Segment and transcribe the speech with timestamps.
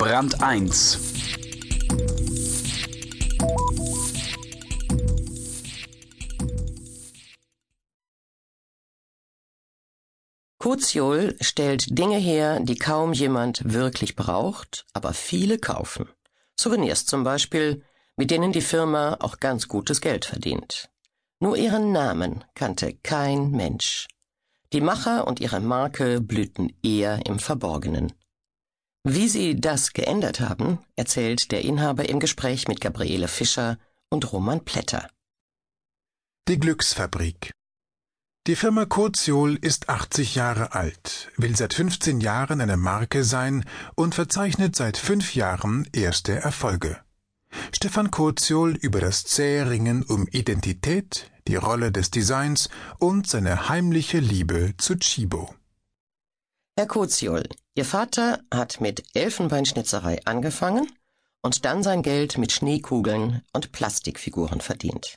[0.00, 0.98] Brand 1
[10.58, 16.08] Koziol stellt Dinge her, die kaum jemand wirklich braucht, aber viele kaufen.
[16.58, 17.84] Souvenirs zum Beispiel,
[18.16, 20.88] mit denen die Firma auch ganz gutes Geld verdient.
[21.40, 24.08] Nur ihren Namen kannte kein Mensch.
[24.72, 28.14] Die Macher und ihre Marke blühten eher im Verborgenen.
[29.04, 33.78] Wie sie das geändert haben, erzählt der Inhaber im Gespräch mit Gabriele Fischer
[34.10, 35.08] und Roman Plätter.
[36.48, 37.52] Die Glücksfabrik
[38.46, 43.64] Die Firma Koziol ist 80 Jahre alt, will seit 15 Jahren eine Marke sein
[43.94, 47.00] und verzeichnet seit fünf Jahren erste Erfolge.
[47.72, 54.18] Stefan Koziol über das zähe Ringen um Identität, die Rolle des Designs und seine heimliche
[54.18, 55.54] Liebe zu Chibo.
[56.80, 57.42] Herr Koziol,
[57.74, 60.90] Ihr Vater hat mit Elfenbeinschnitzerei angefangen
[61.42, 65.16] und dann sein Geld mit Schneekugeln und Plastikfiguren verdient.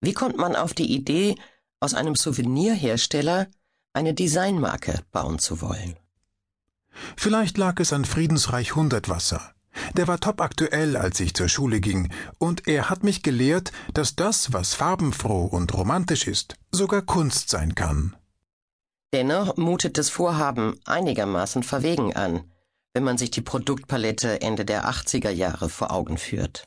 [0.00, 1.36] Wie kommt man auf die Idee,
[1.78, 3.46] aus einem Souvenirhersteller
[3.92, 5.96] eine Designmarke bauen zu wollen?
[7.16, 9.52] Vielleicht lag es an Friedensreich Hundertwasser.
[9.96, 14.52] Der war topaktuell, als ich zur Schule ging, und er hat mich gelehrt, dass das,
[14.52, 18.16] was farbenfroh und romantisch ist, sogar Kunst sein kann.
[19.12, 22.44] Dennoch mutet das Vorhaben einigermaßen verwegen an,
[22.92, 26.66] wenn man sich die Produktpalette Ende der 80er Jahre vor Augen führt.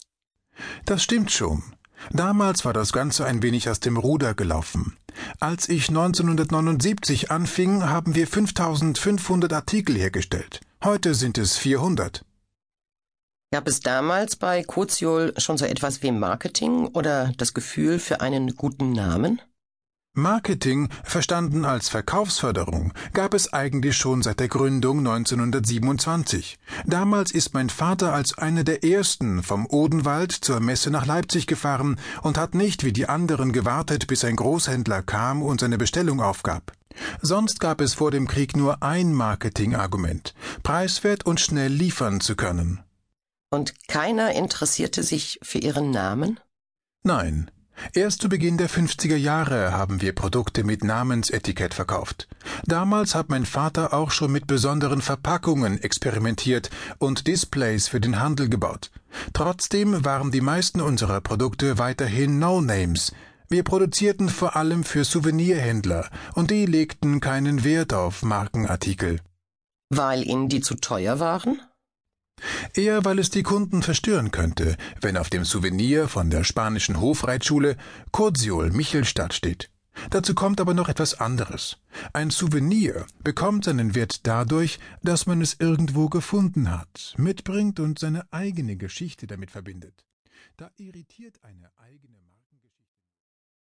[0.86, 1.62] Das stimmt schon.
[2.10, 4.98] Damals war das Ganze ein wenig aus dem Ruder gelaufen.
[5.40, 10.62] Als ich 1979 anfing, haben wir 5500 Artikel hergestellt.
[10.84, 12.26] Heute sind es 400.
[13.54, 18.56] Gab es damals bei Koziol schon so etwas wie Marketing oder das Gefühl für einen
[18.56, 19.42] guten Namen?
[20.14, 26.60] Marketing, verstanden als Verkaufsförderung, gab es eigentlich schon seit der Gründung 1927.
[26.86, 31.98] Damals ist mein Vater als einer der ersten vom Odenwald zur Messe nach Leipzig gefahren
[32.24, 36.74] und hat nicht wie die anderen gewartet, bis ein Großhändler kam und seine Bestellung aufgab.
[37.22, 42.84] Sonst gab es vor dem Krieg nur ein Marketingargument, preiswert und schnell liefern zu können.
[43.50, 46.38] Und keiner interessierte sich für Ihren Namen?
[47.02, 47.50] Nein.
[47.94, 52.28] Erst zu Beginn der 50er Jahre haben wir Produkte mit Namensetikett verkauft.
[52.66, 56.70] Damals hat mein Vater auch schon mit besonderen Verpackungen experimentiert
[57.00, 58.92] und Displays für den Handel gebaut.
[59.34, 63.12] Trotzdem waren die meisten unserer Produkte weiterhin No-Names.
[63.50, 69.20] Wir produzierten vor allem für Souvenirhändler und die legten keinen Wert auf Markenartikel.
[69.90, 71.60] Weil Ihnen die zu teuer waren?
[72.74, 77.78] Eher weil es die Kunden verstören könnte, wenn auf dem Souvenir von der spanischen Hofreitschule
[78.12, 79.70] Kurziol Michelstadt steht.
[80.10, 81.78] Dazu kommt aber noch etwas anderes.
[82.14, 88.26] Ein Souvenir bekommt seinen Wert dadurch, dass man es irgendwo gefunden hat, mitbringt und seine
[88.32, 90.06] eigene Geschichte damit verbindet.
[90.58, 92.18] Da irritiert eine eigene